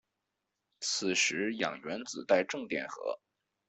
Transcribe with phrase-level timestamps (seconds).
[0.79, 3.19] 此时氧原子带正电荷。